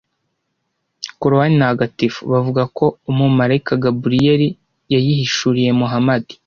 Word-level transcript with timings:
Korowani 1.19 1.55
Ntagatifu: 1.59 2.19
Bavuga 2.33 2.61
ko 2.77 2.85
umumarayika 3.09 3.71
Gaburiyeli 3.83 4.47
yayihishuriye 4.93 5.71
Muhamadi 5.81 6.33